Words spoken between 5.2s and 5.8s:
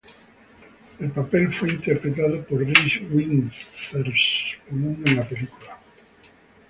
película.